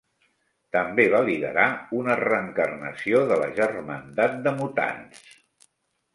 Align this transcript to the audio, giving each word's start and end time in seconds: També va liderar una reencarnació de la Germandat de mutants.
També 0.75 1.03
va 1.15 1.19
liderar 1.27 1.65
una 1.97 2.15
reencarnació 2.21 3.21
de 3.33 3.39
la 3.43 3.51
Germandat 3.61 4.43
de 4.49 4.57
mutants. 4.59 5.23